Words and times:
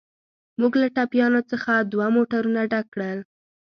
موږ 0.59 0.73
له 0.81 0.87
ټپیانو 0.95 1.41
څخه 1.51 1.71
دوه 1.91 2.07
موټرونه 2.15 2.61
ډک 2.71 2.85
کړل. 2.93 3.19